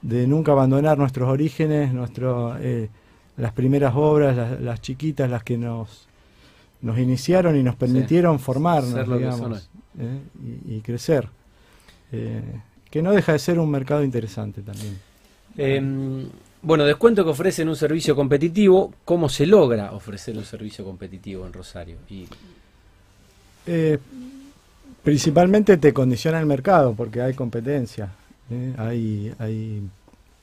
[0.00, 2.88] de nunca abandonar nuestros orígenes, nuestro, eh,
[3.36, 6.08] las primeras obras, las, chiquitas, las que nos,
[6.80, 9.68] nos iniciaron y nos permitieron formarnos, digamos,
[10.42, 11.28] y, y, crecer.
[12.10, 14.96] que no deja de ser un mercado interesante también.
[16.62, 18.94] Bueno, descuento que ofrecen un servicio competitivo.
[19.04, 21.96] ¿Cómo se logra ofrecer un servicio competitivo en Rosario?
[22.08, 22.28] Y...
[23.66, 23.98] Eh,
[25.02, 28.10] principalmente te condiciona el mercado porque hay competencia.
[28.48, 28.74] ¿eh?
[28.78, 29.82] Hay, hay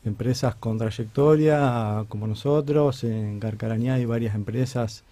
[0.03, 3.05] empresas con trayectoria como nosotros.
[3.05, 5.03] En Carcarañá hay varias empresas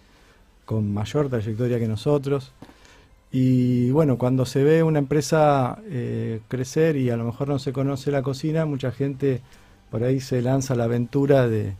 [0.66, 2.52] con mayor trayectoria que nosotros.
[3.32, 7.72] Y bueno, cuando se ve una empresa eh, crecer y a lo mejor no se
[7.72, 9.40] conoce la cocina, mucha gente
[9.90, 11.74] por ahí se lanza la aventura de,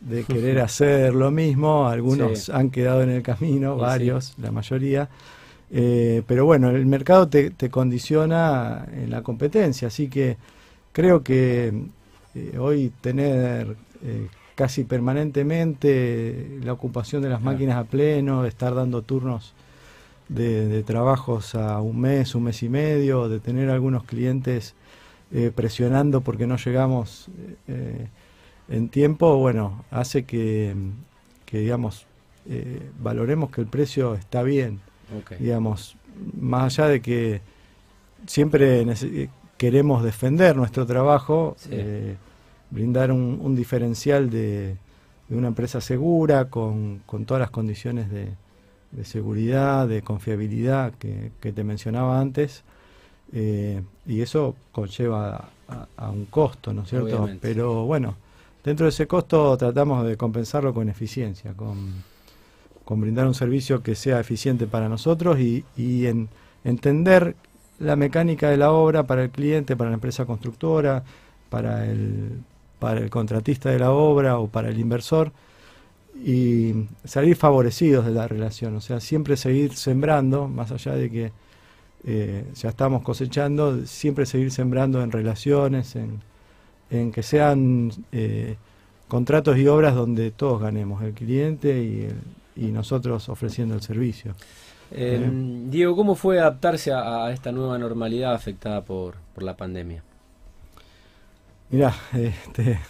[0.26, 5.08] querer hacer lo mismo, algunos han quedado en el camino, varios, la mayoría,
[5.70, 10.36] eh, pero bueno, el mercado te, condiciona en la competencia, así que
[10.92, 11.72] creo que
[12.34, 19.02] eh, hoy tener eh, casi permanentemente la ocupación de las máquinas a pleno, estar dando
[19.02, 19.52] turnos
[20.28, 24.74] de, de, trabajos a un mes, un mes y medio, de tener algunos clientes
[25.32, 27.28] eh, presionando porque no llegamos
[27.68, 28.08] eh,
[28.68, 30.74] en tiempo, bueno, hace que,
[31.52, 32.04] digamos,
[32.48, 34.80] eh, valoremos que el precio está bien.
[35.38, 35.96] Digamos,
[36.40, 37.42] más allá de que
[38.26, 38.84] siempre
[39.56, 41.56] queremos defender nuestro trabajo,
[42.70, 44.76] brindar un, diferencial de,
[45.28, 48.34] una empresa segura, con, con todas las condiciones de,
[49.04, 52.64] seguridad, de confiabilidad que, que te mencionaba antes.
[53.32, 55.48] Eh, y eso conlleva
[55.96, 57.28] a, un costo, ¿no es cierto?
[57.40, 58.16] Pero bueno,
[58.64, 62.02] dentro de ese costo tratamos de compensarlo con eficiencia, con,
[62.84, 66.28] con brindar un servicio que sea eficiente para nosotros y, y en
[66.64, 67.36] entender
[67.78, 71.04] la mecánica de la obra para el cliente, para la empresa constructora,
[71.48, 72.40] para el,
[72.80, 75.30] para el contratista de la obra o para el inversor
[76.16, 81.32] y salir favorecidos de la relación, o sea, siempre seguir sembrando, más allá de que
[82.04, 86.20] eh, ya estamos cosechando, siempre seguir sembrando en relaciones, en,
[86.90, 88.56] en que sean eh,
[89.08, 92.08] contratos y obras donde todos ganemos, el cliente y,
[92.56, 94.34] y nosotros ofreciendo el servicio.
[94.92, 95.30] Eh,
[95.66, 100.02] Diego, ¿cómo fue adaptarse a, esta nueva normalidad afectada por, por la pandemia?
[101.70, 102.80] Mira, este,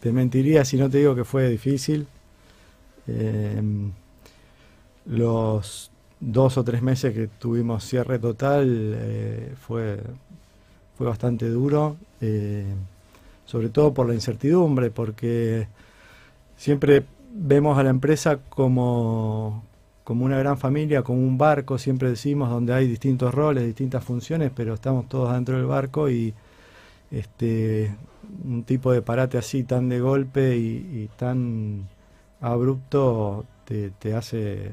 [0.00, 2.06] te mentiría si no te digo que fue difícil.
[3.08, 3.90] Em,
[5.06, 5.90] los
[6.22, 10.00] dos o tres meses que tuvimos cierre total eh, fue,
[10.96, 12.72] fue bastante duro, eh,
[13.44, 15.66] sobre todo por la incertidumbre, porque
[16.56, 17.04] siempre
[17.34, 19.64] vemos a la empresa como,
[20.04, 24.52] como una gran familia, como un barco, siempre decimos, donde hay distintos roles, distintas funciones,
[24.54, 26.32] pero estamos todos dentro del barco y
[27.10, 27.94] este
[28.44, 31.86] un tipo de parate así tan de golpe y tan
[32.40, 34.72] abrupto te, hace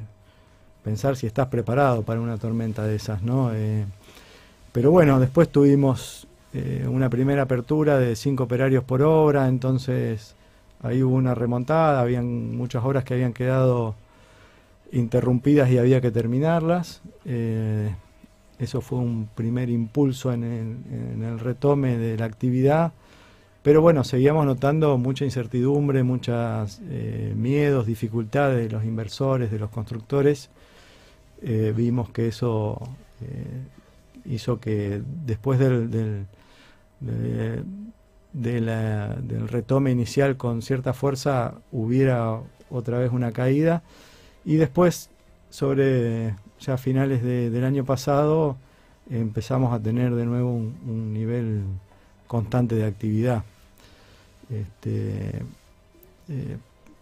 [0.90, 3.54] pensar si estás preparado para una tormenta de esas, ¿no?
[3.54, 3.86] Eh,
[4.72, 10.34] pero bueno, después tuvimos eh, una primera apertura de cinco operarios por obra, entonces
[10.82, 13.94] ahí hubo una remontada, habían muchas obras que habían quedado
[14.92, 17.04] interrumpidas y había que terminarlas.
[17.24, 17.94] Eh,
[18.58, 22.94] eso fue un primer impulso en el retome de la actividad
[23.62, 26.80] pero bueno, seguíamos notando mucha incertidumbre, muchos
[27.36, 30.50] miedos, dificultades de los inversores, de los constructores.
[31.42, 32.80] Eh, vimos que eso
[33.22, 33.64] eh,
[34.26, 36.26] hizo que después del, del,
[38.34, 43.82] del retome inicial con cierta fuerza hubiera otra vez una caída
[44.46, 45.10] y después
[45.50, 48.58] sobre ya finales del año pasado
[49.10, 51.64] empezamos a tener de nuevo un nivel
[52.28, 53.44] constante de actividad.
[54.50, 55.44] Este,
[56.30, 56.58] eh,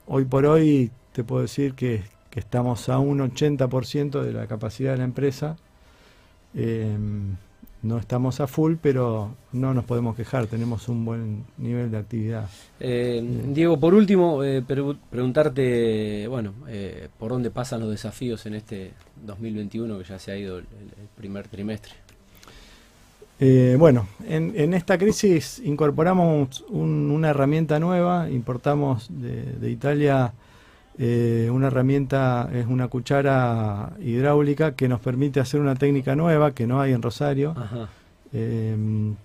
[0.07, 2.03] hoy por hoy te puedo decir que,
[2.35, 5.57] estamos a un 80% de la capacidad de la empresa.
[6.55, 7.35] Em,
[7.83, 12.49] no estamos a full, pero no nos podemos quejar, tenemos un buen nivel de actividad.
[12.79, 16.53] Eh, Diego, por último, eh, preguntarte, bueno,
[17.17, 18.91] por dónde pasan los desafíos en este
[19.25, 20.65] 2021 que ya se ha ido el
[21.15, 21.93] primer trimestre.
[23.39, 30.33] Eh, bueno, en, esta crisis incorporamos una herramienta nueva, importamos de, Italia
[30.99, 36.65] eh, una herramienta, es una cuchara hidráulica que nos permite hacer una técnica nueva que
[36.65, 37.55] no hay en Rosario,
[38.33, 39.15] em,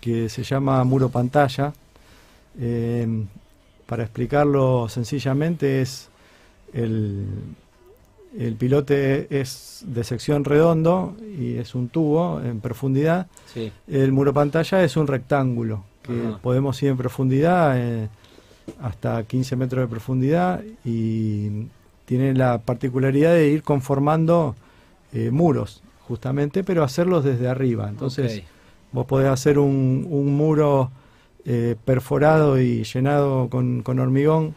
[0.00, 1.72] que se llama muro pantalla.
[2.58, 3.26] Em,
[3.86, 6.08] para explicarlo sencillamente es
[6.72, 7.26] el,
[8.38, 13.26] el pilote es de sección redondo y es un tubo en profundidad.
[13.86, 18.08] El muro pantalla es un rectángulo que podemos ir en profundidad eh,
[18.80, 21.66] hasta 15 metros de profundidad y
[22.04, 24.54] tiene la particularidad de ir conformando
[25.12, 27.88] eh, muros justamente, pero hacerlos desde arriba.
[27.88, 28.42] Entonces
[28.92, 30.90] vos podés hacer un, muro
[31.44, 34.54] eh, perforado y llenado con, con hormigón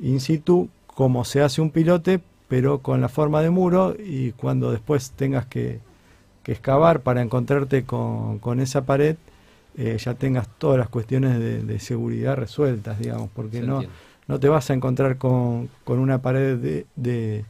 [0.00, 4.72] in situ como se hace un pilote, pero con la forma de muro y cuando
[4.72, 5.80] después tengas que,
[6.46, 9.16] excavar para encontrarte con, esa pared,
[9.76, 13.82] eh, ya tengas todas las cuestiones de, seguridad resueltas, digamos, porque no,
[14.26, 17.44] no te vas a encontrar con, una pared de,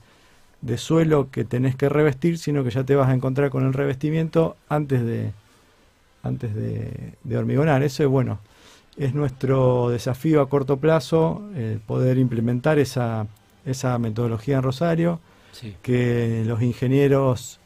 [0.76, 4.56] suelo que tenés que revestir, sino que ya te vas a encontrar con el revestimiento
[4.68, 5.32] antes de,
[6.22, 7.82] antes de, hormigonar.
[7.82, 8.40] Eso es bueno.
[8.96, 11.42] Es nuestro desafío a corto plazo,
[11.86, 13.26] poder implementar esa,
[13.64, 15.20] esa metodología en Rosario,
[15.82, 17.58] que los ingenieros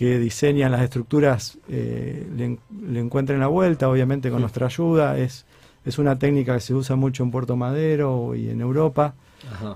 [0.00, 5.18] que diseñan las estructuras eh, le, encuentren la vuelta, obviamente con nuestra ayuda.
[5.18, 5.44] Es,
[5.84, 9.12] es una técnica que se usa mucho en Puerto Madero y en Europa.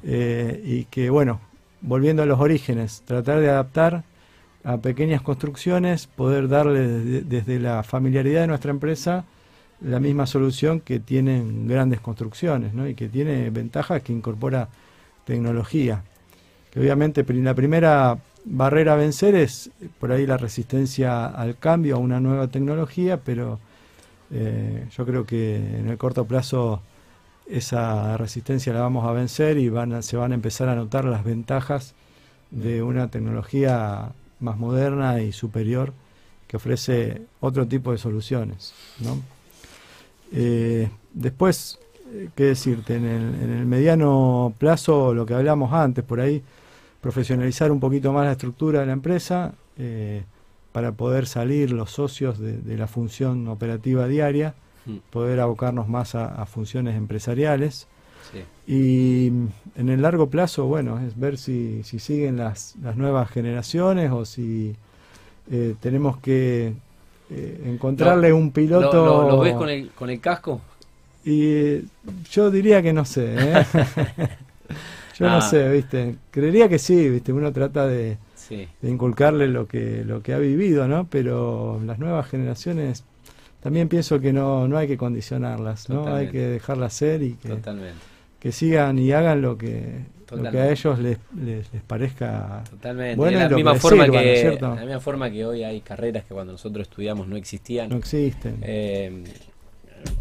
[0.03, 1.41] Eh, y que, bueno,
[1.83, 4.05] volviendo a los orígenes, tratar de adaptar
[4.65, 6.89] a pequeñas construcciones, poder darle
[7.21, 9.27] desde, la familiaridad de nuestra empresa
[9.83, 12.89] la misma solución que tienen grandes construcciones, ¿no?
[12.89, 14.71] Y que tiene ventajas que incorpora
[15.27, 16.03] tecnología.
[16.71, 21.99] Que obviamente la primera barrera a vencer es por ahí la resistencia al cambio, a
[21.99, 23.59] una nueva tecnología, pero
[24.31, 26.83] eh, yo creo que en el corto plazo
[27.47, 31.25] esa resistencia la vamos a vencer y van se van a empezar a notar las
[31.25, 31.95] ventajas
[32.51, 35.93] de una tecnología más moderna y superior
[36.47, 38.75] que ofrece otro tipo de soluciones.
[40.33, 41.79] Eh, después,
[42.35, 46.43] qué decirte, en el, mediano plazo, lo que hablamos antes, por ahí,
[47.05, 50.23] profesionalizar un poquito más la estructura de la empresa eh,
[50.73, 54.55] para poder salir los socios de, la función operativa diaria
[54.87, 54.97] mm.
[55.11, 57.87] poder abocarnos más a, funciones empresariales.
[58.67, 59.27] Y
[59.77, 64.25] en el largo plazo, bueno, es ver si, si siguen las, las nuevas generaciones o
[64.25, 64.75] si
[65.53, 66.73] eh, tenemos que
[67.29, 69.29] eh, encontrarle un piloto.
[69.29, 70.63] ¿Lo, ves con el, con el casco?
[71.23, 71.81] Y
[72.31, 73.35] yo diría que no sé.
[73.37, 73.67] ¿eh?
[75.19, 75.41] yo no ah.
[75.41, 76.17] sé, ¿viste?
[76.31, 77.33] Creería que sí, ¿viste?
[77.33, 81.07] Uno trata de, de inculcarle lo que, lo que ha vivido, ¿no?
[81.09, 83.05] Pero las nuevas generaciones
[83.61, 86.15] también pienso que no, no hay que condicionarlas, ¿no?
[86.15, 87.57] Hay que dejarlas ser y que,
[88.39, 90.01] que sigan y hagan lo que,
[90.31, 93.17] lo que a ellos les, les, parezca Totalmente.
[93.17, 93.39] bueno.
[93.39, 96.89] De la, misma forma que, la misma forma que hoy hay carreras que cuando nosotros
[96.89, 97.89] estudiamos no existían.
[97.89, 98.59] No existen.
[98.63, 99.25] Eh,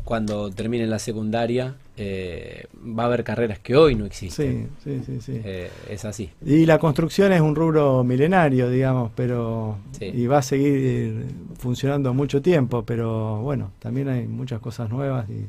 [0.05, 4.69] cuando termine la secundaria, eh, va a haber carreras que hoy no existen.
[4.83, 5.21] Sí, sí, sí.
[5.21, 5.41] sí.
[5.43, 6.29] Eh, es así.
[6.45, 9.77] Y la construcción es un rubro milenario, digamos, pero.
[9.99, 11.25] Y va a seguir
[11.57, 15.47] funcionando mucho tiempo, pero bueno, también hay muchas cosas nuevas y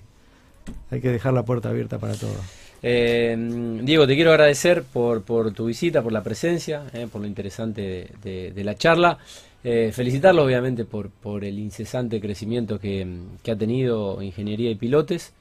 [0.90, 2.36] hay que dejar la puerta abierta para todo.
[2.82, 3.34] Eh,
[3.82, 8.64] Diego, te quiero agradecer por, por tu visita, por la presencia, por lo interesante de
[8.64, 9.18] la charla.
[9.66, 13.06] Eh, felicitarlo obviamente por, por el incesante crecimiento que,
[13.50, 15.32] ha tenido Ingeniería y Pilotes.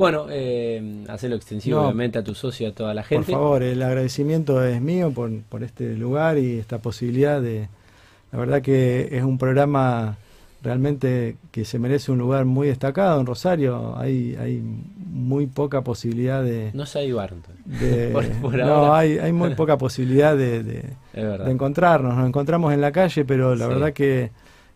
[0.00, 3.32] Bueno, eh, hacerlo extensivo obviamente a tu socio y a toda la gente.
[3.32, 7.68] Por favor, el agradecimiento es mío por, por este lugar y esta posibilidad de...
[8.32, 10.16] La verdad que es un programa
[10.62, 13.94] realmente que se merece un lugar muy destacado en Rosario.
[13.98, 14.62] Hay, hay
[14.96, 16.70] muy poca posibilidad de...
[16.72, 17.54] No se entonces.
[18.56, 20.82] no, hay, hay muy poca posibilidad de, de,
[21.46, 22.16] encontrarnos.
[22.16, 24.30] Nos encontramos en la calle, pero la verdad que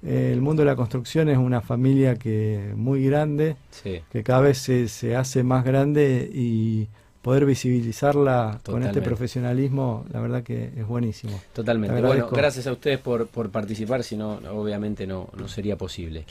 [0.05, 4.59] eh, el mundo de la construcción es una familia que muy grande, que cada vez
[4.59, 6.89] se, se hace más grande y
[7.23, 11.41] poder visibilizarla con este profesionalismo, la verdad que es buenísimo.
[11.55, 12.03] Totalmente.
[12.03, 16.27] Bueno, gracias a ustedes por, por participar, si no, obviamente no, no sería posible.